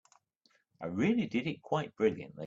[0.81, 2.39] I really did it quite brilliantly.